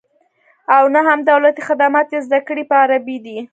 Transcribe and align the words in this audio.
او 0.75 0.83
نه 0.95 1.01
هم 1.07 1.19
دولتي 1.31 1.61
خدمات 1.69 2.07
یې 2.13 2.19
زده 2.27 2.39
کړې 2.47 2.63
په 2.69 2.75
عربي 2.83 3.17
دي 3.25 3.37